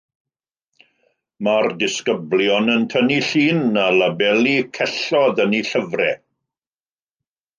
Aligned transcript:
Mae'r 1.47 1.67
disgyblion 1.83 2.71
yn 2.77 2.87
tynnu 2.93 3.19
llun 3.27 3.79
a 3.83 3.85
labelu 3.99 4.55
celloedd 4.79 5.43
yn 5.47 5.55
eu 5.59 5.67
llyfrau 5.69 6.17